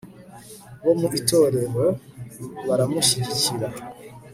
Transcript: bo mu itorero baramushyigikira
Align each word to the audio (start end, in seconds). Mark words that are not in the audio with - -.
bo 0.83 0.91
mu 0.99 1.07
itorero 1.19 1.85
baramushyigikira 2.67 3.67